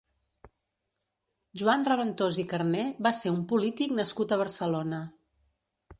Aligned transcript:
Joan 1.61 1.85
Reventós 1.89 2.41
i 2.43 2.47
Carner 2.53 2.87
va 3.09 3.13
ser 3.21 3.35
un 3.37 3.45
polític 3.53 3.97
nascut 4.01 4.35
a 4.37 4.41
Barcelona. 4.45 5.07